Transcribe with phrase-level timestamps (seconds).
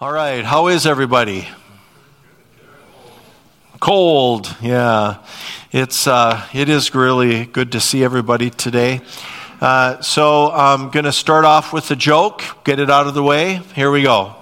[0.00, 1.48] All right, how is everybody?
[3.80, 5.24] Cold, yeah.
[5.72, 9.00] It's uh, it is really good to see everybody today.
[9.60, 12.44] Uh, so I'm going to start off with a joke.
[12.62, 13.56] Get it out of the way.
[13.74, 14.36] Here we go.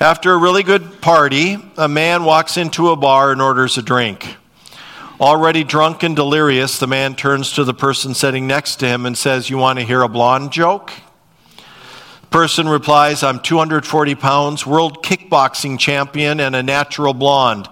[0.00, 4.36] After a really good party, a man walks into a bar and orders a drink.
[5.20, 9.18] Already drunk and delirious, the man turns to the person sitting next to him and
[9.18, 10.92] says, "You want to hear a blonde joke?"
[12.30, 17.68] Person replies, I'm 240 pounds, world kickboxing champion, and a natural blonde.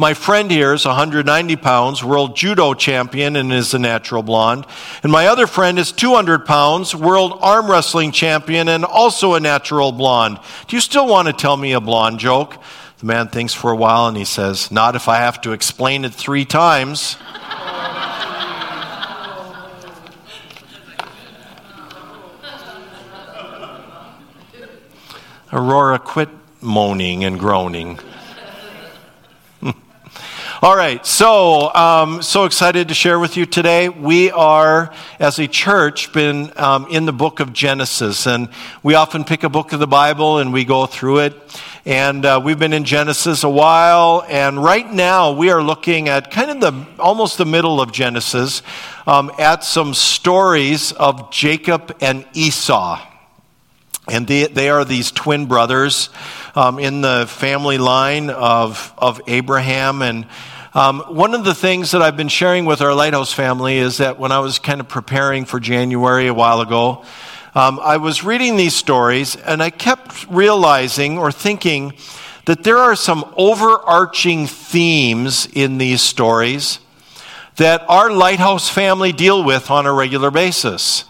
[0.00, 4.64] My friend here is 190 pounds, world judo champion, and is a natural blonde.
[5.02, 9.90] And my other friend is 200 pounds, world arm wrestling champion, and also a natural
[9.90, 10.38] blonde.
[10.68, 12.62] Do you still want to tell me a blonde joke?
[13.00, 16.04] The man thinks for a while and he says, Not if I have to explain
[16.04, 17.16] it three times.
[25.50, 26.28] Aurora, quit
[26.60, 27.98] moaning and groaning.
[30.62, 33.88] All right, so um, so excited to share with you today.
[33.88, 38.50] We are, as a church, been um, in the book of Genesis, and
[38.82, 41.62] we often pick a book of the Bible and we go through it.
[41.86, 46.30] And uh, we've been in Genesis a while, and right now we are looking at
[46.30, 48.60] kind of the almost the middle of Genesis,
[49.06, 53.07] um, at some stories of Jacob and Esau.
[54.10, 56.10] And they, they are these twin brothers
[56.54, 60.02] um, in the family line of, of Abraham.
[60.02, 60.26] And
[60.74, 64.18] um, one of the things that I've been sharing with our Lighthouse family is that
[64.18, 67.04] when I was kind of preparing for January a while ago,
[67.54, 71.94] um, I was reading these stories and I kept realizing or thinking
[72.44, 76.78] that there are some overarching themes in these stories
[77.56, 81.04] that our Lighthouse family deal with on a regular basis.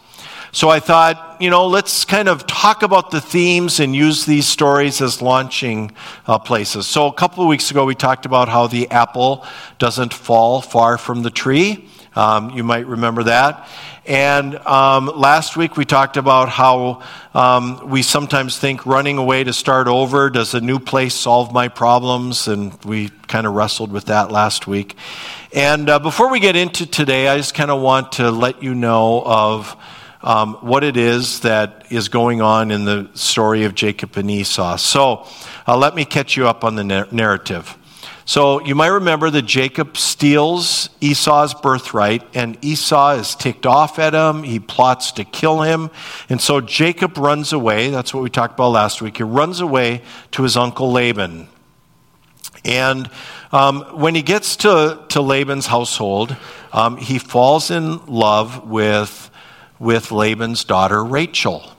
[0.58, 4.44] So I thought, you know, let's kind of talk about the themes and use these
[4.44, 5.92] stories as launching
[6.26, 6.88] uh, places.
[6.88, 9.46] So a couple of weeks ago, we talked about how the apple
[9.78, 11.88] doesn't fall far from the tree.
[12.16, 13.68] Um, you might remember that.
[14.04, 17.02] And um, last week we talked about how
[17.34, 21.68] um, we sometimes think running away to start over, does a new place solve my
[21.68, 22.48] problems?
[22.48, 24.96] And we kind of wrestled with that last week.
[25.52, 28.74] And uh, before we get into today, I just kind of want to let you
[28.74, 29.76] know of
[30.22, 34.76] um, what it is that is going on in the story of Jacob and Esau.
[34.76, 35.26] So
[35.66, 37.76] uh, let me catch you up on the narrative.
[38.24, 44.12] So you might remember that Jacob steals Esau's birthright, and Esau is ticked off at
[44.12, 44.42] him.
[44.42, 45.88] He plots to kill him.
[46.28, 47.88] And so Jacob runs away.
[47.88, 49.16] That's what we talked about last week.
[49.16, 50.02] He runs away
[50.32, 51.48] to his uncle Laban.
[52.66, 53.08] And
[53.50, 56.36] um, when he gets to, to Laban's household,
[56.70, 59.30] um, he falls in love with
[59.78, 61.70] with Laban's daughter Rachel.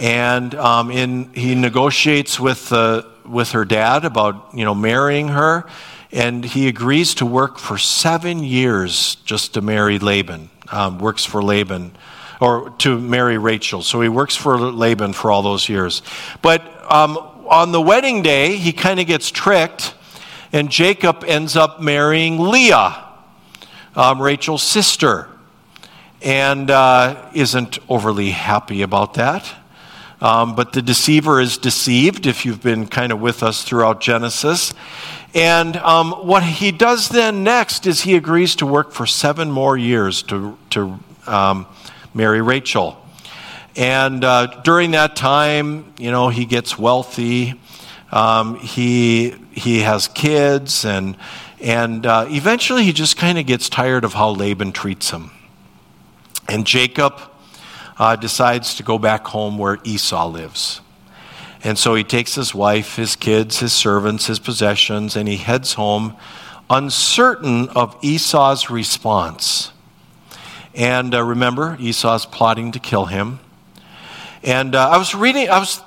[0.00, 5.66] And um, in, he negotiates with, uh, with her dad about you know, marrying her,
[6.12, 11.42] and he agrees to work for seven years just to marry Laban, um, works for
[11.42, 11.96] Laban,
[12.40, 13.82] or to marry Rachel.
[13.82, 16.02] So he works for Laban for all those years.
[16.42, 17.16] But um,
[17.48, 19.94] on the wedding day, he kind of gets tricked,
[20.52, 23.02] and Jacob ends up marrying Leah,
[23.94, 25.28] um, Rachel's sister
[26.22, 29.54] and uh, isn't overly happy about that.
[30.20, 34.72] Um, but the deceiver is deceived if you've been kind of with us throughout Genesis.
[35.34, 39.76] And um, what he does then next is he agrees to work for seven more
[39.76, 41.66] years to, to um,
[42.14, 42.96] marry Rachel.
[43.76, 47.60] And uh, during that time, you know, he gets wealthy.
[48.10, 51.16] Um, he, he has kids, and,
[51.60, 55.30] and uh, eventually he just kind of gets tired of how Laban treats him.
[56.48, 57.20] And Jacob
[57.98, 60.80] uh, decides to go back home where Esau lives.
[61.64, 65.74] And so he takes his wife, his kids, his servants, his possessions, and he heads
[65.74, 66.16] home,
[66.70, 69.72] uncertain of Esau's response.
[70.74, 73.40] And uh, remember, Esau's plotting to kill him.
[74.42, 75.80] And uh, I was reading, I was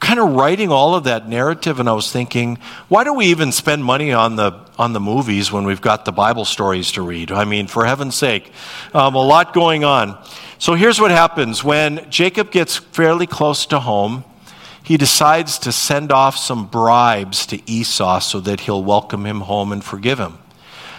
[0.00, 3.52] kind of writing all of that narrative and I was thinking, why do we even
[3.52, 7.32] spend money on the on the movies when we've got the Bible stories to read?
[7.32, 8.52] I mean, for heaven's sake,
[8.92, 10.18] um, a lot going on.
[10.58, 14.24] So here's what happens when Jacob gets fairly close to home.
[14.82, 19.72] He decides to send off some bribes to Esau so that he'll welcome him home
[19.72, 20.38] and forgive him.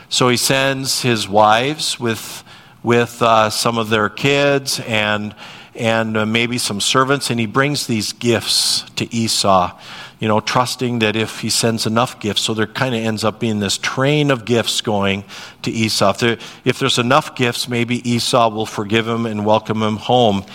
[0.09, 2.43] So he sends his wives with
[2.83, 5.35] with uh, some of their kids and
[5.75, 9.77] and uh, maybe some servants, and he brings these gifts to Esau,
[10.19, 13.39] you know, trusting that if he sends enough gifts, so there kind of ends up
[13.39, 15.23] being this train of gifts going
[15.61, 16.11] to Esau.
[16.11, 20.45] If, there, if there's enough gifts, maybe Esau will forgive him and welcome him home.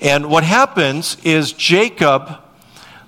[0.00, 2.38] And what happens is Jacob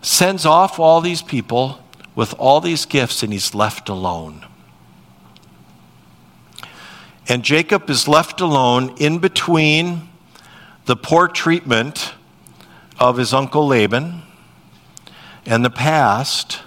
[0.02, 1.78] sends off all these people
[2.14, 4.44] with all these gifts, and he's left alone.
[7.28, 10.08] And Jacob is left alone in between
[10.86, 12.14] the poor treatment
[12.98, 14.22] of his uncle Laban
[15.46, 16.60] and the past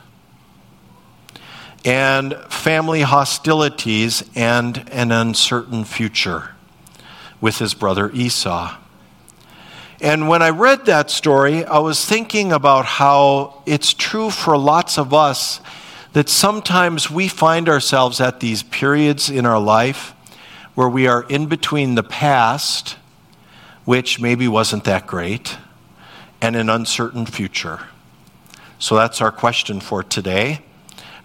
[1.83, 6.51] and family hostilities and an uncertain future
[7.39, 8.75] with his brother Esau.
[10.01, 14.97] And when I read that story, I was thinking about how it's true for lots
[14.97, 15.61] of us
[16.13, 20.13] that sometimes we find ourselves at these periods in our life
[20.73, 22.97] where we are in between the past,
[23.85, 25.57] which maybe wasn't that great,
[26.41, 27.79] and an uncertain future.
[28.77, 30.59] So that's our question for today.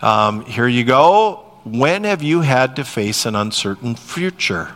[0.01, 1.47] Um, here you go.
[1.65, 4.71] When have you had to face an uncertain future?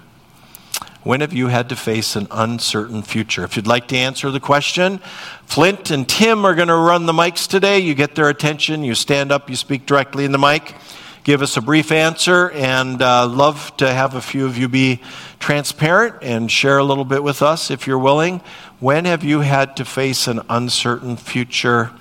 [1.03, 3.45] When have you had to face an uncertain future?
[3.45, 5.01] If you'd like to answer the question,
[5.45, 7.79] Flint and Tim are going to run the mics today.
[7.79, 10.75] You get their attention, you stand up, you speak directly in the mic,
[11.25, 15.01] give us a brief answer, and uh, love to have a few of you be
[15.41, 18.43] transparent and share a little bit with us if you're willing.
[18.79, 21.93] When have you had to face an uncertain future?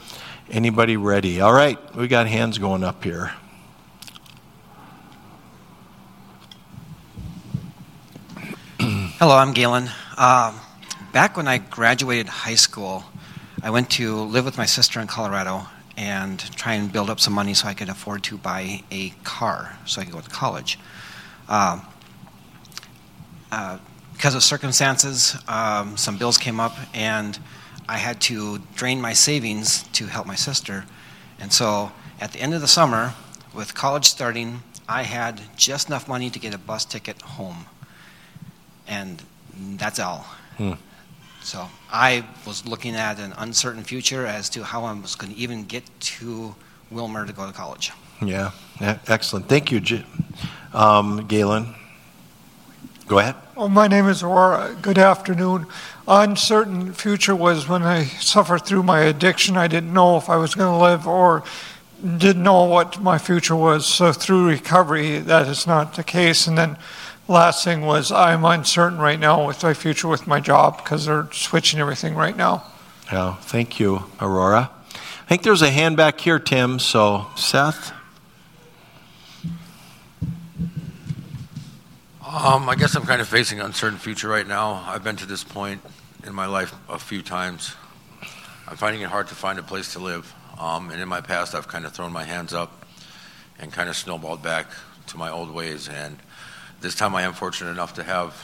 [0.52, 1.40] Anybody ready?
[1.40, 3.32] All right, we got hands going up here.
[8.80, 9.90] Hello, I'm Galen.
[10.18, 10.60] Um,
[11.14, 13.06] back when I graduated high school,
[13.64, 15.66] I went to live with my sister in Colorado
[15.98, 19.78] and try and build up some money so I could afford to buy a car
[19.86, 20.80] so I could go to college.
[21.48, 21.80] Uh,
[23.52, 23.78] uh,
[24.14, 27.38] because of circumstances, um, some bills came up, and
[27.90, 30.86] I had to drain my savings to help my sister.
[31.40, 31.92] And so
[32.22, 33.14] at the end of the summer,
[33.54, 37.66] with college starting, I had just enough money to get a bus ticket home.
[38.88, 39.22] And
[39.56, 40.26] that's all.
[40.58, 40.74] Hmm.
[41.44, 45.38] So I was looking at an uncertain future as to how I was going to
[45.38, 46.56] even get to
[46.90, 47.92] Wilmer to go to college.
[48.22, 49.50] Yeah, excellent.
[49.50, 49.82] Thank you,
[50.74, 51.76] um, Galen.
[53.08, 53.36] Go ahead.
[53.58, 54.76] Oh, my name is Aurora.
[54.82, 55.68] Good afternoon.
[56.08, 59.58] Uncertain future was when I suffered through my addiction.
[59.58, 61.44] I didn't know if I was going to live or
[62.18, 63.86] didn't know what my future was.
[63.86, 66.48] So through recovery, that is not the case.
[66.48, 66.78] And then
[67.28, 71.30] last thing was I'm uncertain right now with my future with my job because they're
[71.32, 72.64] switching everything right now.
[73.12, 74.72] Yeah, thank you, Aurora.
[74.94, 76.80] I think there's a hand back here, Tim.
[76.80, 77.94] So, Seth.
[82.26, 84.84] Um, I guess I'm kind of facing an uncertain future right now.
[84.88, 85.82] I've been to this point
[86.26, 87.76] in my life a few times.
[88.68, 90.34] I'm finding it hard to find a place to live.
[90.60, 92.86] Um, and in my past, I've kind of thrown my hands up
[93.60, 94.68] and kind of snowballed back
[95.08, 95.88] to my old ways.
[95.88, 96.18] And
[96.84, 98.36] this time I am fortunate enough to have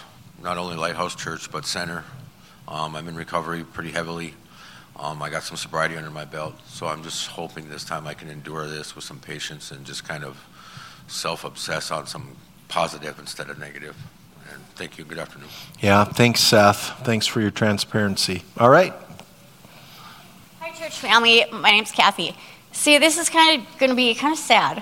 [0.41, 2.05] not only Lighthouse Church, but Center.
[2.69, 4.33] Um, I'm in recovery pretty heavily.
[4.95, 6.55] Um, I got some sobriety under my belt.
[6.65, 10.07] So I'm just hoping this time I can endure this with some patience and just
[10.07, 10.41] kind of
[11.07, 12.37] self obsess on some
[12.69, 13.97] positive instead of negative.
[14.53, 15.03] And thank you.
[15.03, 15.49] Good afternoon.
[15.81, 16.97] Yeah, thanks, Seth.
[17.03, 18.43] Thanks for your transparency.
[18.57, 18.93] All right.
[20.61, 21.43] Hi, church family.
[21.51, 22.37] My name's Kathy.
[22.71, 24.81] See, this is kind of going to be kind of sad,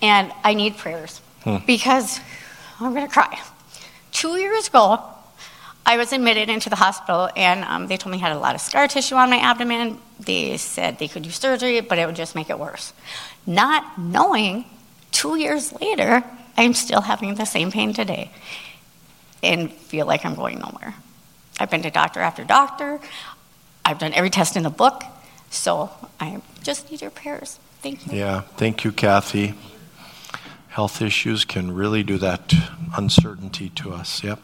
[0.00, 1.58] and I need prayers hmm.
[1.66, 2.20] because
[2.80, 3.40] I'm going to cry.
[4.12, 5.02] Two years ago,
[5.84, 8.54] I was admitted into the hospital, and um, they told me I had a lot
[8.54, 9.98] of scar tissue on my abdomen.
[10.18, 12.92] They said they could do surgery, but it would just make it worse.
[13.46, 14.64] Not knowing,
[15.12, 16.24] two years later,
[16.56, 18.30] I'm still having the same pain today
[19.42, 20.94] and feel like I'm going nowhere.
[21.60, 23.00] I've been to doctor after doctor.
[23.84, 25.02] I've done every test in the book.
[25.50, 27.58] So I just need your prayers.
[27.80, 28.18] Thank you.
[28.18, 29.54] Yeah, thank you, Kathy.
[30.76, 32.52] Health issues can really do that
[32.98, 34.22] uncertainty to us.
[34.22, 34.38] Yep.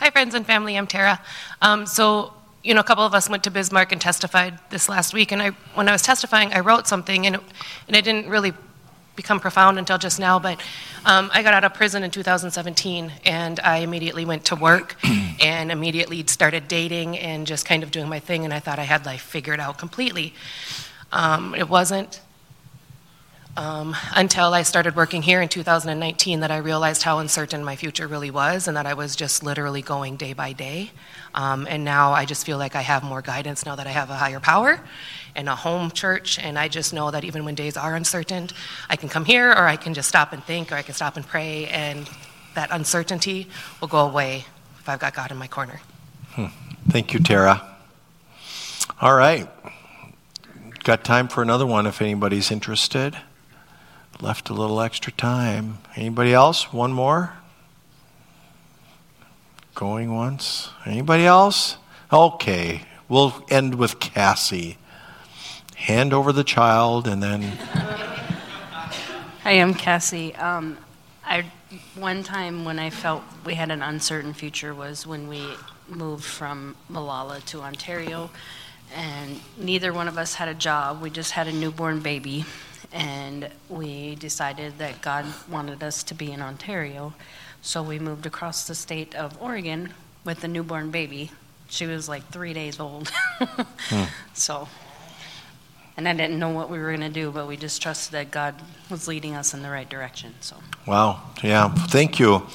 [0.00, 0.78] Hi, friends and family.
[0.78, 1.20] I'm Tara.
[1.60, 2.32] Um, so,
[2.64, 5.32] you know, a couple of us went to Bismarck and testified this last week.
[5.32, 7.42] And I, when I was testifying, I wrote something, and it,
[7.88, 8.54] and it didn't really
[9.16, 10.58] become profound until just now, but
[11.04, 14.96] um, I got out of prison in 2017 and I immediately went to work
[15.42, 18.84] and immediately started dating and just kind of doing my thing, and I thought I
[18.84, 20.32] had life figured out completely.
[21.12, 22.21] Um, it wasn't
[23.56, 28.06] um, until I started working here in 2019 that I realized how uncertain my future
[28.06, 30.90] really was and that I was just literally going day by day.
[31.34, 34.08] Um, and now I just feel like I have more guidance now that I have
[34.08, 34.80] a higher power
[35.36, 36.38] and a home church.
[36.38, 38.48] And I just know that even when days are uncertain,
[38.88, 41.16] I can come here or I can just stop and think or I can stop
[41.16, 41.66] and pray.
[41.66, 42.08] And
[42.54, 43.48] that uncertainty
[43.80, 44.46] will go away
[44.78, 45.80] if I've got God in my corner.
[46.30, 46.46] Hmm.
[46.88, 47.76] Thank you, Tara.
[49.00, 49.48] All right.
[50.84, 53.16] Got time for another one if anybody's interested.
[54.22, 55.78] Left a little extra time.
[55.96, 56.72] Anybody else?
[56.72, 57.34] One more?
[59.74, 60.70] Going once?
[60.86, 61.76] Anybody else?
[62.10, 64.78] Okay We'll end with Cassie.
[65.76, 67.42] Hand over the child and then.
[69.42, 70.34] Hi, I'm Cassie.
[70.36, 70.78] Um,
[71.22, 71.44] I,
[71.94, 75.46] one time when I felt we had an uncertain future was when we
[75.88, 78.30] moved from Molalla to Ontario,
[78.94, 81.02] and neither one of us had a job.
[81.02, 82.46] We just had a newborn baby,
[82.92, 87.14] and we decided that God wanted us to be in Ontario.
[87.62, 89.94] So we moved across the state of Oregon
[90.24, 91.30] with a newborn baby.
[91.68, 93.08] She was like three days old.
[93.38, 94.04] hmm.
[94.34, 94.68] So,
[95.96, 98.30] and I didn't know what we were going to do, but we just trusted that
[98.30, 98.54] God
[98.90, 100.34] was leading us in the right direction.
[100.40, 100.56] So.
[100.86, 101.22] Wow.
[101.42, 101.68] Yeah.
[101.68, 102.46] Thank you.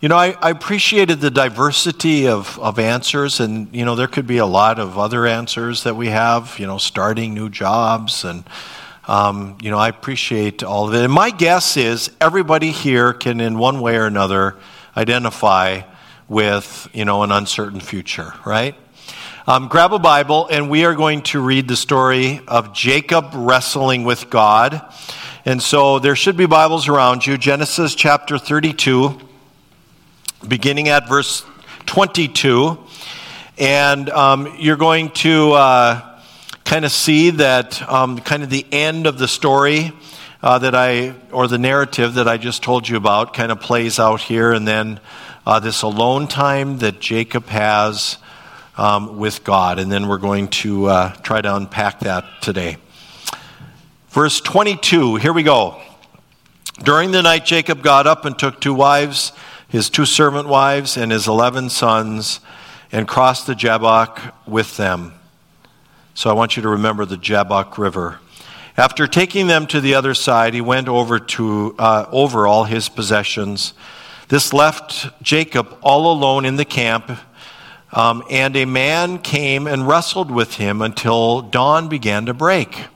[0.00, 4.26] You know, I, I appreciated the diversity of, of answers, and, you know, there could
[4.26, 8.44] be a lot of other answers that we have, you know, starting new jobs and
[9.08, 11.02] um, you know, I appreciate all of it.
[11.02, 14.56] And my guess is everybody here can, in one way or another,
[14.96, 15.82] identify
[16.28, 18.76] with, you know, an uncertain future, right?
[19.44, 24.04] Um, grab a Bible, and we are going to read the story of Jacob wrestling
[24.04, 24.80] with God.
[25.44, 27.36] And so there should be Bibles around you.
[27.36, 29.18] Genesis chapter 32,
[30.46, 31.44] beginning at verse
[31.86, 32.78] 22.
[33.58, 35.52] And um, you're going to.
[35.54, 36.11] Uh,
[36.72, 39.92] kind of see that um, kind of the end of the story
[40.42, 43.98] uh, that I, or the narrative that I just told you about, kind of plays
[43.98, 44.98] out here, and then
[45.46, 48.16] uh, this alone time that Jacob has
[48.78, 49.78] um, with God.
[49.78, 52.78] And then we're going to uh, try to unpack that today.
[54.08, 55.78] Verse 22, here we go.
[56.82, 59.32] During the night, Jacob got up and took two wives,
[59.68, 62.40] his two servant wives, and his eleven sons,
[62.90, 65.12] and crossed the Jabbok with them.
[66.14, 68.18] So I want you to remember the Jabbok River.
[68.76, 72.90] After taking them to the other side, he went over, to, uh, over all his
[72.90, 73.72] possessions.
[74.28, 77.10] This left Jacob all alone in the camp,
[77.92, 82.86] um, and a man came and wrestled with him until dawn began to break.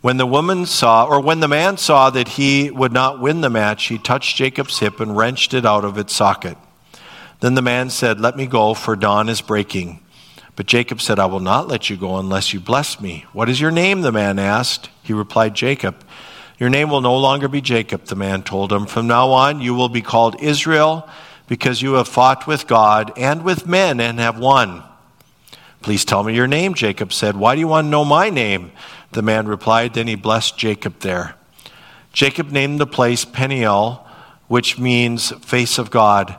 [0.00, 3.50] When the woman saw, or when the man saw that he would not win the
[3.50, 6.56] match, he touched Jacob's hip and wrenched it out of its socket.
[7.40, 10.00] Then the man said, Let me go, for dawn is breaking.
[10.58, 13.26] But Jacob said, I will not let you go unless you bless me.
[13.32, 14.00] What is your name?
[14.00, 14.90] the man asked.
[15.04, 15.94] He replied, Jacob.
[16.58, 18.86] Your name will no longer be Jacob, the man told him.
[18.86, 21.08] From now on, you will be called Israel
[21.46, 24.82] because you have fought with God and with men and have won.
[25.80, 27.36] Please tell me your name, Jacob said.
[27.36, 28.72] Why do you want to know my name?
[29.12, 29.94] The man replied.
[29.94, 31.36] Then he blessed Jacob there.
[32.12, 34.04] Jacob named the place Peniel,
[34.48, 36.34] which means face of God.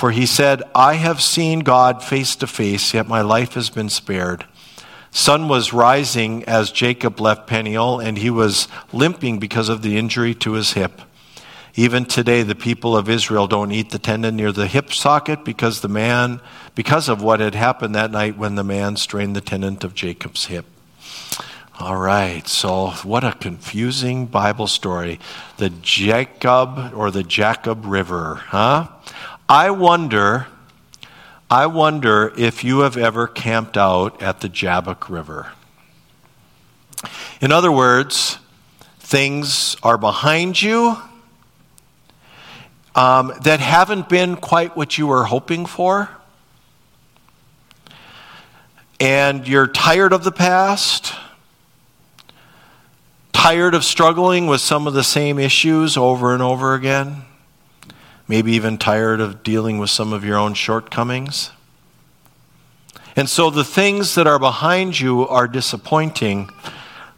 [0.00, 3.90] For he said, I have seen God face to face, yet my life has been
[3.90, 4.46] spared.
[5.10, 10.34] Sun was rising as Jacob left Peniel, and he was limping because of the injury
[10.36, 11.02] to his hip.
[11.74, 15.82] Even today, the people of Israel don't eat the tendon near the hip socket because
[15.82, 16.40] the man,
[16.74, 20.46] because of what had happened that night when the man strained the tendon of Jacob's
[20.46, 20.64] hip.
[21.78, 25.20] All right, so what a confusing Bible story.
[25.58, 28.88] The Jacob or the Jacob River, huh?
[29.50, 30.46] I wonder,
[31.50, 35.50] I wonder if you have ever camped out at the Jabbok River.
[37.40, 38.38] In other words,
[39.00, 40.96] things are behind you
[42.94, 46.08] um, that haven't been quite what you were hoping for.
[49.00, 51.12] And you're tired of the past,
[53.32, 57.24] tired of struggling with some of the same issues over and over again
[58.30, 61.50] maybe even tired of dealing with some of your own shortcomings.
[63.16, 66.48] And so the things that are behind you are disappointing,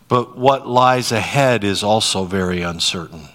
[0.09, 3.29] but what lies ahead is also very uncertain.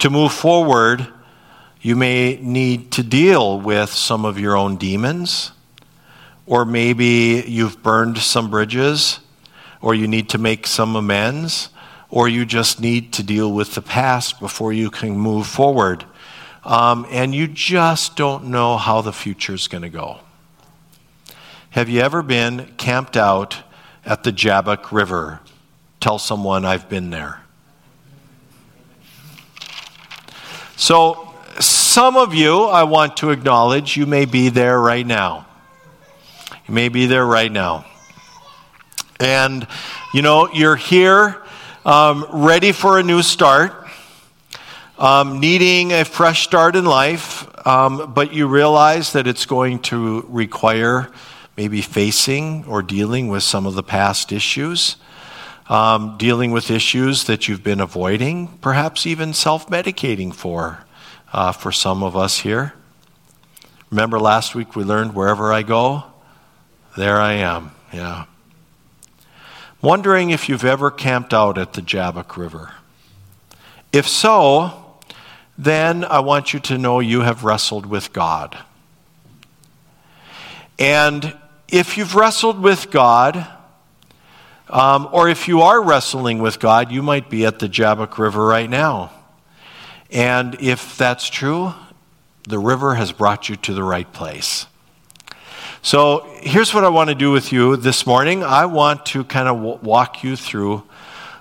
[0.00, 1.06] To move forward,
[1.80, 5.52] you may need to deal with some of your own demons,
[6.44, 9.20] or maybe you've burned some bridges,
[9.80, 11.68] or you need to make some amends
[12.12, 16.04] or you just need to deal with the past before you can move forward.
[16.62, 20.20] Um, and you just don't know how the future is going to go.
[21.70, 23.62] Have you ever been camped out
[24.04, 25.40] at the Jabbok River?
[26.00, 27.40] Tell someone I've been there.
[30.76, 35.46] So, some of you, I want to acknowledge, you may be there right now.
[36.68, 37.86] You may be there right now.
[39.18, 39.66] And,
[40.12, 41.41] you know, you're here
[41.84, 43.72] um, ready for a new start,
[44.98, 50.24] um, needing a fresh start in life, um, but you realize that it's going to
[50.28, 51.10] require
[51.56, 54.96] maybe facing or dealing with some of the past issues,
[55.68, 60.84] um, dealing with issues that you've been avoiding, perhaps even self medicating for,
[61.32, 62.74] uh, for some of us here.
[63.90, 66.04] Remember last week we learned wherever I go,
[66.96, 68.26] There I am, yeah.
[69.82, 72.72] Wondering if you've ever camped out at the Jabbok River.
[73.92, 74.72] If so,
[75.58, 78.56] then I want you to know you have wrestled with God.
[80.78, 81.36] And
[81.66, 83.44] if you've wrestled with God,
[84.70, 88.46] um, or if you are wrestling with God, you might be at the Jabbok River
[88.46, 89.10] right now.
[90.12, 91.74] And if that's true,
[92.48, 94.66] the river has brought you to the right place.
[95.84, 98.44] So here's what I want to do with you this morning.
[98.44, 100.84] I want to kind of w- walk you through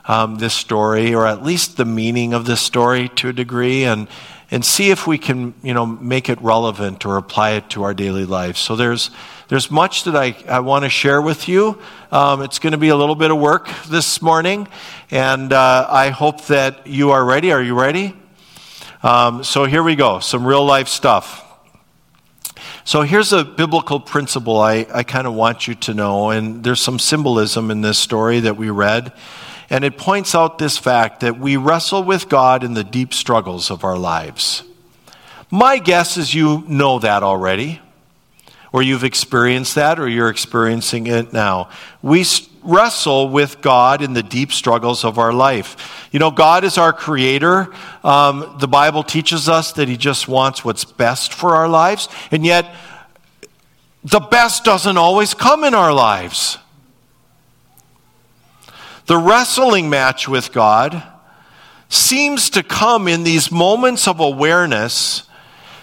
[0.05, 4.07] um, this story, or at least the meaning of this story to a degree, and
[4.49, 7.93] and see if we can, you know, make it relevant or apply it to our
[7.93, 8.59] daily lives.
[8.59, 9.11] So there's
[9.49, 11.79] there's much that I, I want to share with you.
[12.11, 14.67] Um, it's going to be a little bit of work this morning,
[15.11, 17.51] and uh, I hope that you are ready.
[17.51, 18.15] Are you ready?
[19.03, 20.17] Um, so here we go.
[20.17, 21.50] Some real life stuff.
[22.83, 26.81] So here's a biblical principle I, I kind of want you to know, and there's
[26.81, 29.13] some symbolism in this story that we read.
[29.69, 33.71] And it points out this fact that we wrestle with God in the deep struggles
[33.71, 34.63] of our lives.
[35.49, 37.79] My guess is you know that already
[38.71, 41.69] or you've experienced that, or you're experiencing it now.
[42.01, 42.25] We
[42.63, 46.07] wrestle with God in the deep struggles of our life.
[46.11, 47.73] You know, God is our creator.
[48.03, 52.45] Um, the Bible teaches us that He just wants what's best for our lives, and
[52.45, 52.73] yet
[54.03, 56.57] the best doesn't always come in our lives.
[59.05, 61.03] The wrestling match with God
[61.89, 65.23] seems to come in these moments of awareness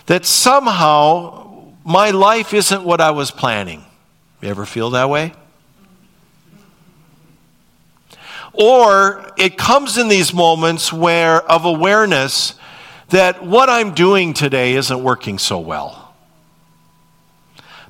[0.06, 3.84] that somehow my life isn't what I was planning.
[4.40, 5.34] You ever feel that way?
[8.58, 12.54] Or it comes in these moments where of awareness
[13.10, 16.14] that what I'm doing today isn't working so well.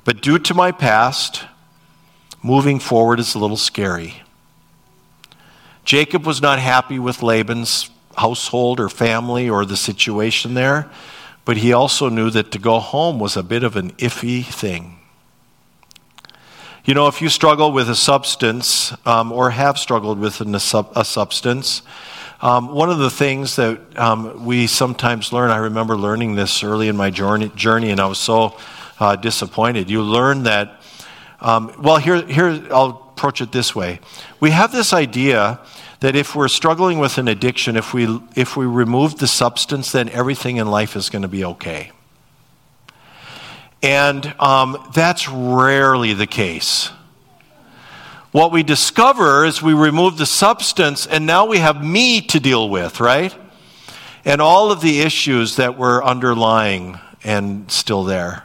[0.05, 1.43] But due to my past,
[2.43, 4.21] moving forward is a little scary.
[5.83, 10.89] Jacob was not happy with Laban's household or family or the situation there.
[11.45, 14.98] But he also knew that to go home was a bit of an iffy thing.
[16.85, 21.03] You know, if you struggle with a substance um, or have struggled with a, a
[21.03, 21.81] substance,
[22.41, 26.87] um, one of the things that um, we sometimes learn, I remember learning this early
[26.87, 28.57] in my journey, journey and I was so
[28.97, 29.89] uh, disappointed.
[29.89, 30.81] You learn that,
[31.41, 33.99] um, well, here, here, I'll approach it this way.
[34.39, 35.59] We have this idea
[35.99, 40.07] that if we're struggling with an addiction, if we, if we remove the substance, then
[40.09, 41.91] everything in life is going to be okay.
[43.81, 46.89] And um, that's rarely the case.
[48.31, 52.69] What we discover is we remove the substance, and now we have me to deal
[52.69, 53.33] with, right?
[54.23, 58.43] And all of the issues that were underlying and still there.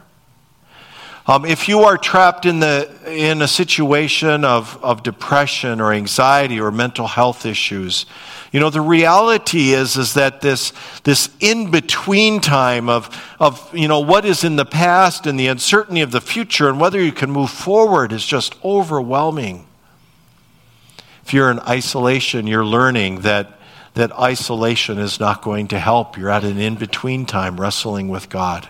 [1.26, 6.60] Um, if you are trapped in, the, in a situation of, of depression or anxiety
[6.60, 8.04] or mental health issues,
[8.52, 13.08] you know, the reality is, is that this, this in between time of,
[13.40, 16.78] of, you know, what is in the past and the uncertainty of the future and
[16.78, 19.66] whether you can move forward is just overwhelming.
[21.24, 23.58] If you're in isolation, you're learning that,
[23.94, 26.18] that isolation is not going to help.
[26.18, 28.68] You're at an in between time wrestling with God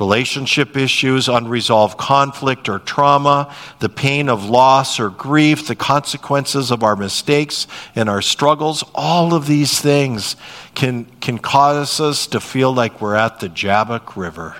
[0.00, 6.82] relationship issues, unresolved conflict or trauma, the pain of loss or grief, the consequences of
[6.82, 10.36] our mistakes and our struggles, all of these things
[10.74, 14.56] can, can cause us to feel like we're at the Jabbok River.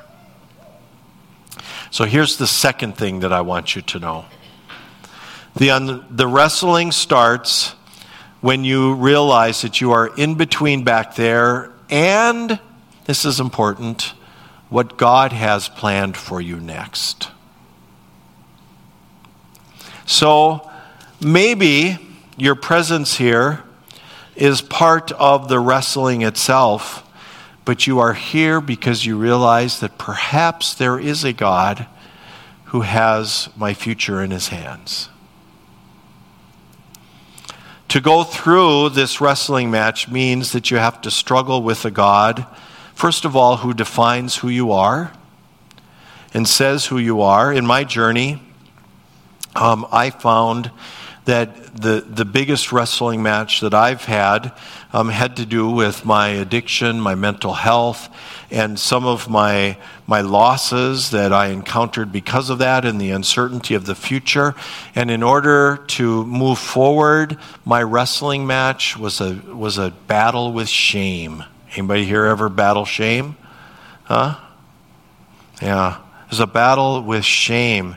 [1.91, 4.27] So here's the second thing that I want you to know
[5.57, 7.75] the, un, the wrestling starts
[8.41, 12.61] when you realize that you are in between back there and,
[13.07, 14.15] this is important,
[14.71, 17.29] what God has planned for you next.
[20.07, 20.69] So
[21.21, 21.99] maybe
[22.37, 23.63] your presence here
[24.35, 27.07] is part of the wrestling itself,
[27.65, 31.87] but you are here because you realize that perhaps there is a God
[32.67, 35.09] who has my future in his hands.
[37.89, 42.47] To go through this wrestling match means that you have to struggle with a God
[43.01, 45.11] First of all, who defines who you are
[46.35, 47.51] and says who you are.
[47.51, 48.43] In my journey,
[49.57, 50.71] um, I found
[51.25, 54.53] that the, the biggest wrestling match that I've had
[54.93, 58.15] um, had to do with my addiction, my mental health,
[58.51, 63.73] and some of my, my losses that I encountered because of that and the uncertainty
[63.73, 64.55] of the future.
[64.95, 70.69] And in order to move forward, my wrestling match was a, was a battle with
[70.69, 71.45] shame.
[71.73, 73.37] Anybody here ever battle shame?
[74.05, 74.39] Huh?
[75.63, 76.01] Yeah.
[76.29, 77.97] There's a battle with shame.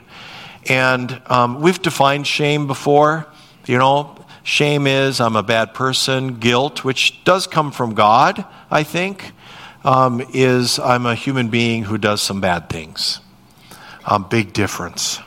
[0.68, 3.26] And um, we've defined shame before.
[3.66, 6.38] You know, shame is I'm a bad person.
[6.38, 9.32] Guilt, which does come from God, I think,
[9.84, 13.20] um, is I'm a human being who does some bad things.
[14.06, 15.20] Um, big difference.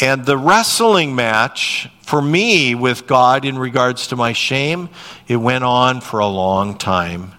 [0.00, 4.88] And the wrestling match for me with God in regards to my shame,
[5.28, 7.32] it went on for a long time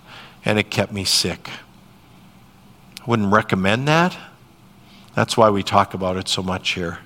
[0.46, 1.50] and it kept me sick.
[3.00, 4.16] I wouldn't recommend that.
[5.16, 7.00] That's why we talk about it so much here.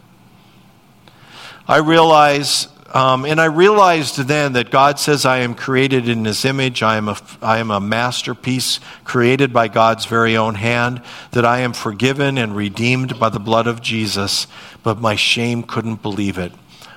[1.68, 6.46] I realize, um, and I realized then that God says I am created in His
[6.46, 6.82] image.
[6.82, 11.60] I am, a, I am a masterpiece created by God's very own hand, that I
[11.60, 14.48] am forgiven and redeemed by the blood of Jesus,
[14.82, 16.54] but my shame couldn't believe it.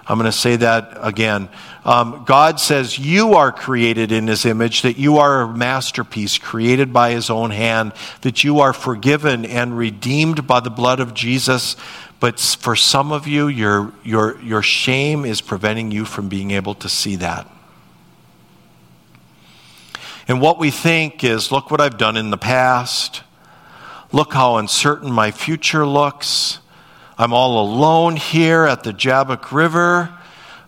[0.06, 1.50] I'm going to say that again.
[1.84, 6.94] Um, God says you are created in His image, that you are a masterpiece created
[6.94, 11.76] by His own hand, that you are forgiven and redeemed by the blood of Jesus.
[12.20, 16.74] But for some of you, your, your, your shame is preventing you from being able
[16.76, 17.46] to see that.
[20.26, 23.22] And what we think is look what I've done in the past,
[24.12, 26.59] look how uncertain my future looks.
[27.16, 30.12] I'm all alone here at the Jabbok River,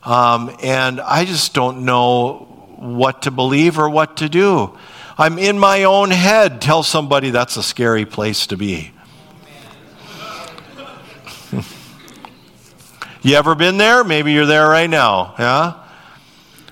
[0.02, 4.76] um, and I just don't know what to believe or what to do.
[5.18, 6.62] I'm in my own head.
[6.62, 8.92] Tell somebody that's a scary place to be.
[13.22, 14.02] You ever been there?
[14.02, 15.34] Maybe you're there right now.
[15.38, 15.86] Yeah?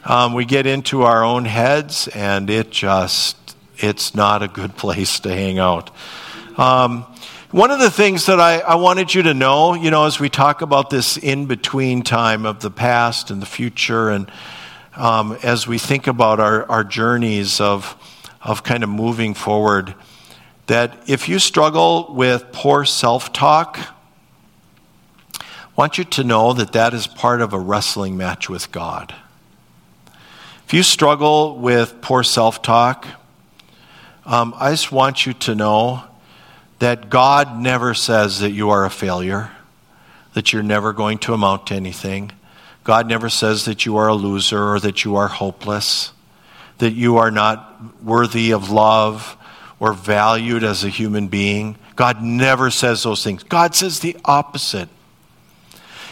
[0.04, 3.36] Um, we get into our own heads, and it just,
[3.76, 5.90] it's not a good place to hang out.
[6.56, 7.04] Um,
[7.50, 10.28] one of the things that I, I, wanted you to know, you know, as we
[10.28, 14.30] talk about this in between time of the past and the future, and
[14.96, 17.94] um, as we think about our, our journeys of,
[18.42, 19.94] of kind of moving forward,
[20.66, 23.78] that if you struggle with poor self talk,
[25.78, 29.14] want you to know that that is part of a wrestling match with God.
[30.66, 33.06] If you struggle with poor self talk,
[34.26, 36.02] um, I just want you to know
[36.80, 39.52] that God never says that you are a failure,
[40.34, 42.32] that you're never going to amount to anything.
[42.82, 46.10] God never says that you are a loser or that you are hopeless,
[46.78, 49.36] that you are not worthy of love
[49.78, 51.76] or valued as a human being.
[51.94, 53.44] God never says those things.
[53.44, 54.88] God says the opposite.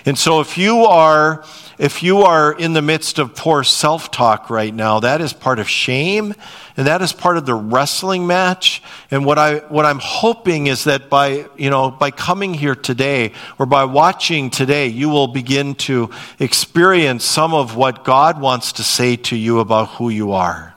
[0.07, 1.45] And so if you are
[1.79, 5.69] if you are in the midst of poor self-talk right now, that is part of
[5.69, 6.33] shame
[6.77, 8.83] and that is part of the wrestling match.
[9.11, 13.33] And what I what I'm hoping is that by, you know, by coming here today
[13.59, 18.85] or by watching today, you will begin to experience some of what God wants to
[18.85, 20.76] say to you about who you are.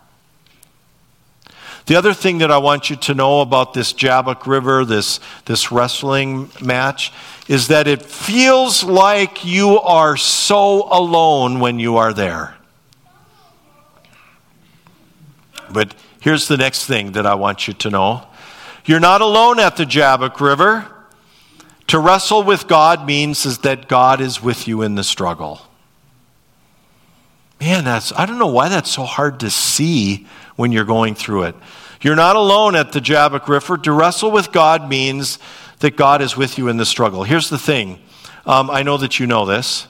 [1.89, 5.71] The other thing that I want you to know about this Jabbok River, this, this
[5.71, 7.11] wrestling match,
[7.47, 12.55] is that it feels like you are so alone when you are there.
[15.71, 18.27] But here's the next thing that I want you to know
[18.85, 20.85] you're not alone at the Jabbok River.
[21.87, 25.59] To wrestle with God means is that God is with you in the struggle.
[27.59, 30.27] Man, that's I don't know why that's so hard to see
[30.59, 31.55] when you're going through it.
[32.01, 33.77] You're not alone at the Jabbok River.
[33.77, 35.39] To wrestle with God means
[35.79, 37.23] that God is with you in the struggle.
[37.23, 37.97] Here's the thing
[38.45, 39.87] um, I know that you know this.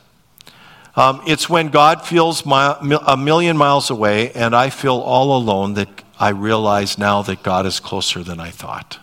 [0.96, 5.90] Um, it's when God feels a million miles away and I feel all alone that
[6.20, 9.00] I realize now that God is closer than I thought.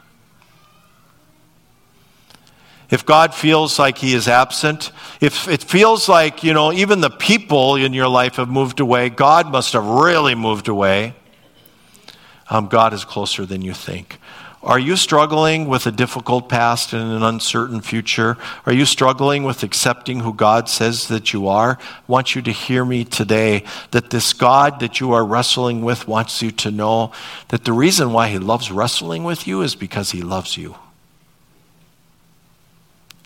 [2.91, 7.11] If God feels like He is absent, if it feels like, you know, even the
[7.11, 11.17] people in your life have moved away, God must have really moved away
[12.51, 14.19] um, God is closer than you think.
[14.63, 18.37] Are you struggling with a difficult past and an uncertain future?
[18.67, 21.79] Are you struggling with accepting who God says that you are?
[21.81, 26.09] I want you to hear me today that this God that you are wrestling with
[26.09, 27.13] wants you to know
[27.49, 30.75] that the reason why He loves wrestling with you is because He loves you.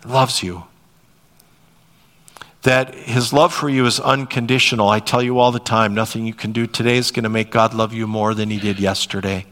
[0.03, 0.65] He loves you
[2.63, 4.89] that his love for you is unconditional.
[4.89, 7.51] I tell you all the time, nothing you can do today is going to make
[7.51, 9.47] God love you more than he did yesterday.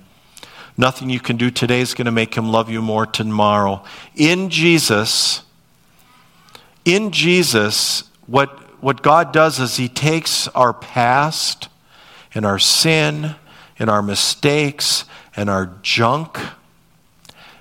[0.77, 3.83] Nothing you can do today is going to make him love you more tomorrow.
[4.15, 5.43] In Jesus,
[6.85, 8.51] in Jesus, what,
[8.83, 11.69] what God does is he takes our past
[12.35, 13.35] and our sin
[13.79, 16.39] and our mistakes and our junk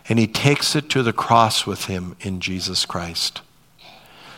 [0.10, 3.42] and he takes it to the cross with him in Jesus Christ.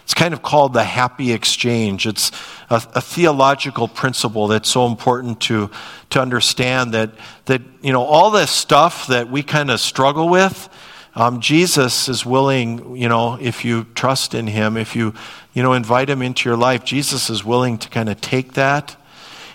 [0.10, 2.08] It's kind of called the happy exchange.
[2.08, 2.32] It's
[2.72, 5.70] a, a, theological principle that's so important to,
[6.10, 7.12] to understand that,
[7.46, 10.68] that, you know, all this stuff that we kind of struggle with,
[11.14, 15.14] Um, Jesus is willing, you know, if you trust in him, if you,
[15.54, 18.96] you know, invite him into your life, Jesus is willing to kind of take that.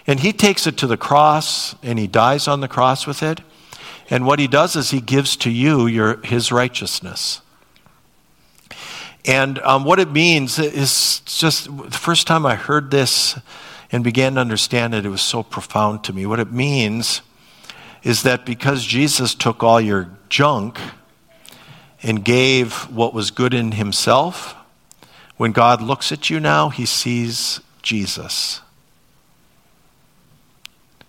[0.06, 3.40] And he takes it to the cross and he dies on the cross with it.
[4.08, 7.40] And what he does is he gives to you your, his righteousness.
[9.24, 13.38] And um, what it means is just the first time I heard this
[13.90, 16.26] and began to understand it, it was so profound to me.
[16.26, 17.22] What it means
[18.02, 20.78] is that because Jesus took all your junk
[22.02, 24.54] and gave what was good in himself,
[25.36, 28.60] when God looks at you now, he sees Jesus.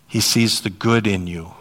[0.07, 1.54] He sees the good in you.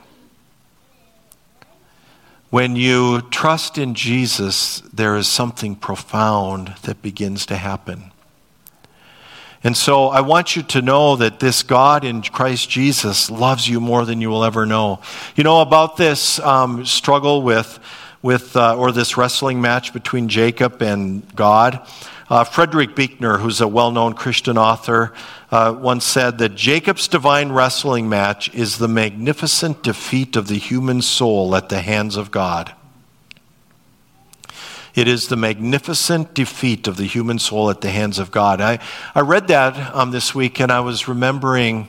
[2.50, 8.12] When you trust in Jesus, there is something profound that begins to happen.
[9.64, 13.80] And so I want you to know that this God in Christ Jesus loves you
[13.80, 15.00] more than you will ever know.
[15.37, 17.78] You know, about this um, struggle with,
[18.20, 21.80] with uh, or this wrestling match between Jacob and God,
[22.28, 25.12] uh, Frederick Buechner, who's a well known Christian author,
[25.50, 31.02] uh, once said that Jacob's divine wrestling match is the magnificent defeat of the human
[31.02, 32.74] soul at the hands of God.
[34.94, 38.60] It is the magnificent defeat of the human soul at the hands of God.
[38.60, 38.78] I,
[39.14, 41.88] I read that um, this week and I was remembering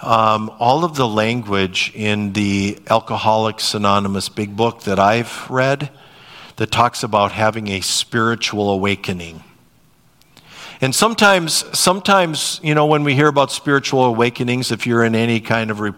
[0.00, 5.90] um, all of the language in the Alcoholics Anonymous big book that I've read
[6.56, 9.42] that talks about having a spiritual awakening.
[10.80, 15.40] And sometimes, sometimes, you know, when we hear about spiritual awakenings, if you're in any
[15.40, 15.92] kind of re-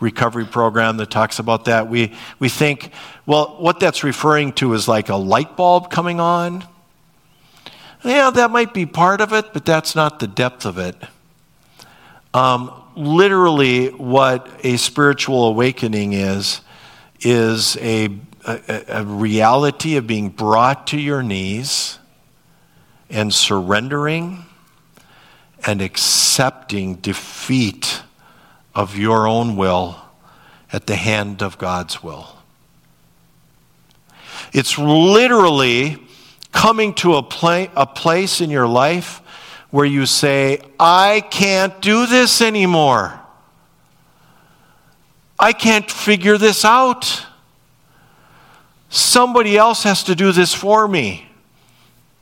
[0.00, 2.90] recovery program that talks about that, we, we think,
[3.24, 6.64] well, what that's referring to is like a light bulb coming on.
[8.04, 10.96] Yeah, that might be part of it, but that's not the depth of it.
[12.34, 16.60] Um, literally, what a spiritual awakening is,
[17.20, 18.10] is a,
[18.44, 21.98] a, a reality of being brought to your knees
[23.10, 24.44] and surrendering
[25.66, 28.02] and accepting defeat
[28.74, 29.96] of your own will
[30.72, 32.36] at the hand of God's will.
[34.52, 36.02] It's literally
[36.52, 39.20] coming to a, pla- a place in your life
[39.70, 43.20] where you say, I can't do this anymore.
[45.38, 47.26] I can't figure this out.
[48.88, 51.28] Somebody else has to do this for me.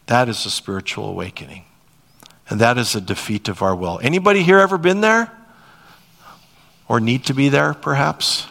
[0.06, 1.64] That is a spiritual awakening.
[2.48, 4.00] And that is a defeat of our will.
[4.02, 5.32] Anybody here ever been there?
[6.86, 8.46] Or need to be there, perhaps?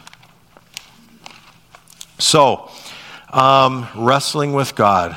[2.17, 2.69] So,
[3.29, 5.15] um, wrestling with God.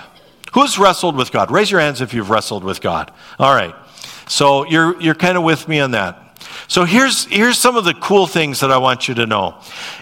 [0.53, 1.51] Who's wrestled with God?
[1.51, 3.13] Raise your hands if you've wrestled with God.
[3.39, 3.75] All right.
[4.29, 6.23] So you're, you're kind of with me on that.
[6.69, 9.57] So here's, here's some of the cool things that I want you to know.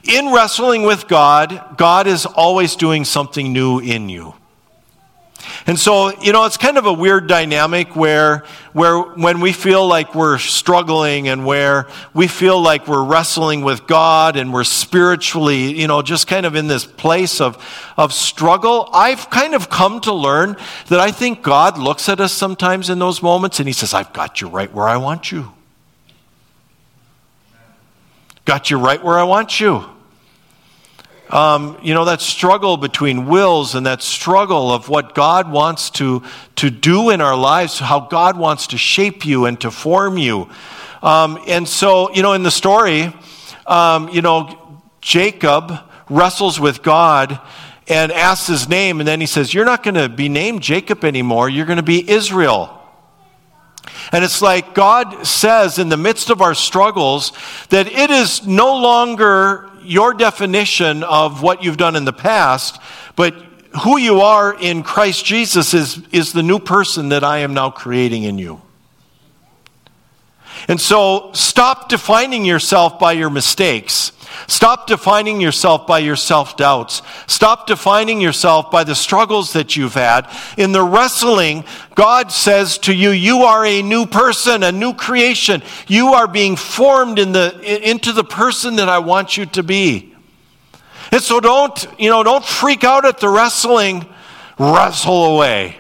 [0.05, 4.35] In wrestling with God, God is always doing something new in you.
[5.67, 9.87] And so, you know, it's kind of a weird dynamic where, where when we feel
[9.87, 15.79] like we're struggling and where we feel like we're wrestling with God and we're spiritually,
[15.81, 17.57] you know, just kind of in this place of,
[17.97, 20.57] of struggle, I've kind of come to learn
[20.89, 24.13] that I think God looks at us sometimes in those moments and He says, I've
[24.13, 25.53] got you right where I want you.
[28.45, 29.94] Got you right where I want you
[31.31, 36.23] um, you know, that struggle between wills and that struggle of what God wants to,
[36.57, 40.49] to do in our lives, how God wants to shape you and to form you.
[41.03, 43.15] Um, and so, you know, in the story,
[43.67, 45.73] um, you know, Jacob
[46.09, 47.41] wrestles with God
[47.89, 51.05] and asks his name, and then he says, You're not going to be named Jacob
[51.05, 52.81] anymore, you're going to be Israel.
[54.13, 57.33] And it's like God says in the midst of our struggles
[57.69, 62.81] that it is no longer your definition of what you've done in the past,
[63.17, 63.35] but
[63.83, 67.71] who you are in Christ Jesus is, is the new person that I am now
[67.71, 68.61] creating in you.
[70.69, 74.13] And so stop defining yourself by your mistakes.
[74.47, 77.03] Stop defining yourself by your self doubts.
[77.27, 80.29] Stop defining yourself by the struggles that you've had.
[80.59, 85.63] In the wrestling, God says to you, You are a new person, a new creation.
[85.87, 90.15] You are being formed in the, into the person that I want you to be.
[91.11, 94.07] And so don't, you know, don't freak out at the wrestling.
[94.59, 95.77] Wrestle away.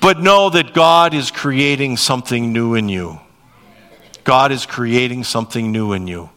[0.00, 3.18] But know that God is creating something new in you.
[4.24, 6.30] God is creating something new in you.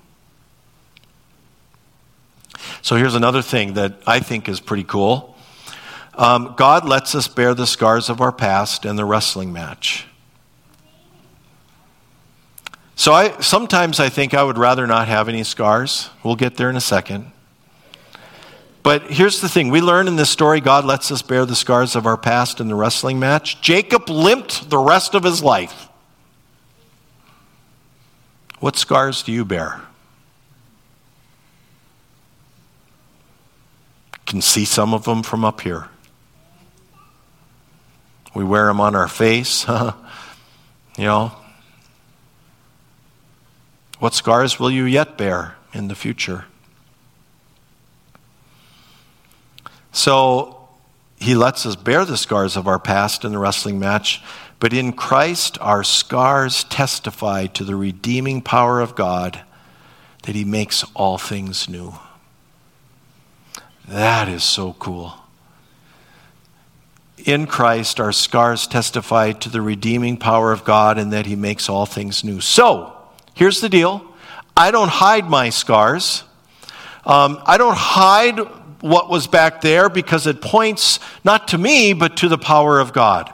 [2.82, 5.36] So here's another thing that I think is pretty cool
[6.20, 10.06] um, God lets us bear the scars of our past and the wrestling match.
[12.98, 16.10] So I, sometimes I think I would rather not have any scars.
[16.22, 17.32] We'll get there in a second.
[18.84, 21.96] But here's the thing we learn in this story God lets us bear the scars
[21.96, 23.62] of our past in the wrestling match.
[23.62, 25.88] Jacob limped the rest of his life.
[28.60, 29.82] What scars do you bear?
[34.30, 35.90] Can see some of them from up here.
[38.36, 39.68] We wear them on our face,
[40.98, 41.32] you know.
[43.98, 46.46] What scars will you yet bear in the future?
[49.92, 50.70] So
[51.18, 54.22] he lets us bear the scars of our past in the wrestling match,
[54.60, 59.42] but in Christ, our scars testify to the redeeming power of God
[60.24, 61.94] that he makes all things new.
[63.90, 65.16] That is so cool.
[67.26, 71.68] In Christ, our scars testify to the redeeming power of God and that he makes
[71.68, 72.40] all things new.
[72.40, 72.96] So,
[73.34, 74.06] here's the deal
[74.56, 76.24] I don't hide my scars.
[77.04, 78.38] Um, I don't hide
[78.82, 82.94] what was back there because it points not to me, but to the power of
[82.94, 83.34] God.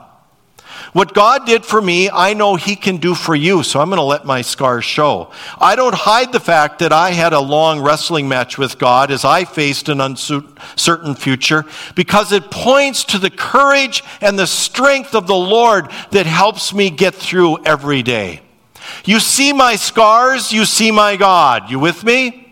[0.96, 3.98] What God did for me, I know He can do for you, so I'm going
[3.98, 5.30] to let my scars show.
[5.58, 9.22] I don't hide the fact that I had a long wrestling match with God as
[9.22, 15.26] I faced an uncertain future because it points to the courage and the strength of
[15.26, 18.40] the Lord that helps me get through every day.
[19.04, 21.70] You see my scars, you see my God.
[21.70, 22.45] You with me?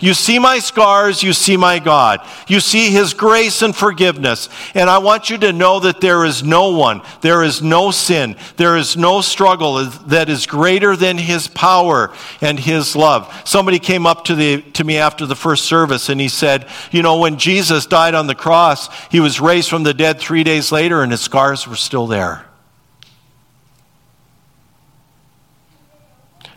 [0.00, 2.20] You see my scars, you see my God.
[2.46, 4.48] You see his grace and forgiveness.
[4.74, 8.36] And I want you to know that there is no one, there is no sin,
[8.56, 13.32] there is no struggle that is greater than his power and his love.
[13.44, 17.02] Somebody came up to, the, to me after the first service and he said, You
[17.02, 20.72] know, when Jesus died on the cross, he was raised from the dead three days
[20.72, 22.47] later and his scars were still there.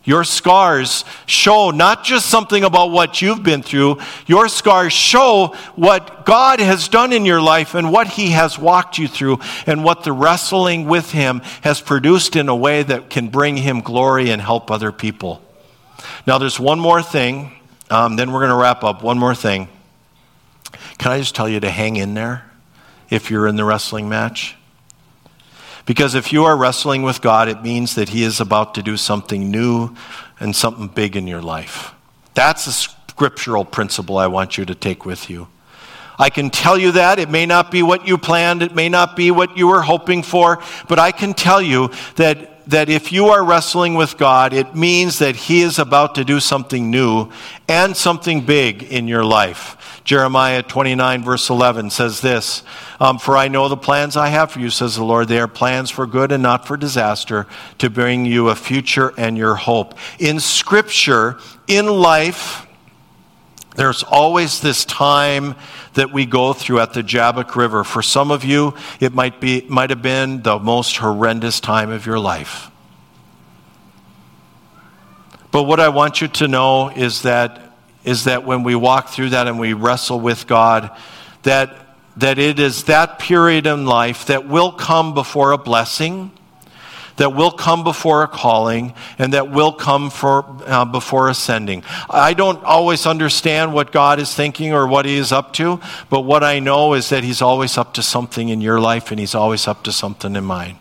[0.04, 6.26] Your scars show not just something about what you've been through, your scars show what
[6.26, 10.04] God has done in your life and what He has walked you through and what
[10.04, 14.42] the wrestling with Him has produced in a way that can bring Him glory and
[14.42, 15.44] help other people.
[16.26, 17.52] Now, there's one more thing,
[17.92, 19.04] um, then we're going to wrap up.
[19.04, 19.68] One more thing.
[20.98, 22.50] Can I just tell you to hang in there
[23.12, 24.56] if you're in the wrestling match?
[25.86, 28.98] Because if you are wrestling with God, it means that He is about to do
[28.98, 29.96] something new
[30.40, 31.94] and something big in your life.
[32.34, 35.48] That's a scriptural principle I want you to take with you.
[36.18, 37.18] I can tell you that.
[37.18, 40.22] It may not be what you planned, it may not be what you were hoping
[40.22, 44.76] for, but I can tell you that, that if you are wrestling with God, it
[44.76, 47.30] means that He is about to do something new
[47.68, 50.02] and something big in your life.
[50.04, 52.64] Jeremiah 29, verse 11 says this
[53.00, 55.28] um, For I know the plans I have for you, says the Lord.
[55.28, 57.48] They are plans for good and not for disaster,
[57.78, 59.98] to bring you a future and your hope.
[60.20, 62.66] In Scripture, in life,
[63.76, 65.56] there's always this time
[65.94, 67.84] that we go through at the Jabbok River.
[67.84, 72.06] For some of you, it might, be, might have been the most horrendous time of
[72.06, 72.70] your life.
[75.52, 77.72] But what I want you to know is that
[78.04, 80.90] is that when we walk through that and we wrestle with God,
[81.44, 86.32] that, that it is that period in life that will come before a blessing,
[87.22, 91.84] that will come before a calling, and that will come for, uh, before ascending.
[92.10, 95.80] I don't always understand what God is thinking or what He is up to,
[96.10, 99.20] but what I know is that He's always up to something in your life and
[99.20, 100.80] He's always up to something in mine.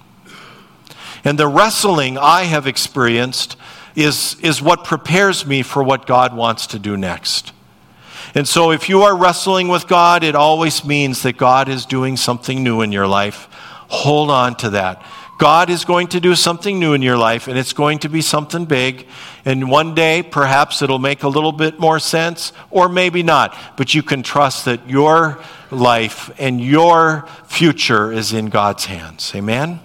[1.24, 3.58] And the wrestling I have experienced
[3.94, 7.52] is, is what prepares me for what God wants to do next.
[8.34, 12.16] And so, if you are wrestling with God, it always means that God is doing
[12.16, 13.46] something new in your life.
[13.88, 15.04] Hold on to that.
[15.40, 18.20] God is going to do something new in your life, and it's going to be
[18.20, 19.06] something big.
[19.46, 23.56] And one day, perhaps it'll make a little bit more sense, or maybe not.
[23.78, 29.32] But you can trust that your life and your future is in God's hands.
[29.34, 29.80] Amen?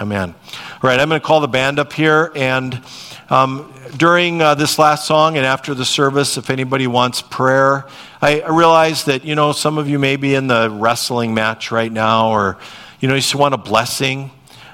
[0.00, 0.34] Amen.
[0.82, 2.82] All right, I'm going to call the band up here and.
[3.30, 7.86] Um, during uh, this last song and after the service, if anybody wants prayer,
[8.20, 11.70] I, I realize that, you know, some of you may be in the wrestling match
[11.70, 12.58] right now or,
[13.00, 14.30] you know, you just want a blessing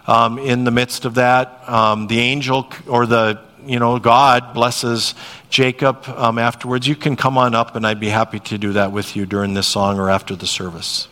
[0.09, 1.69] um, in the midst of that.
[1.69, 5.15] Um, the angel or the, you know, God blesses
[5.51, 6.89] Jacob um, afterwards.
[6.89, 9.55] You can come on up and I'd be happy to do that with you during
[9.55, 11.07] this song or after the service.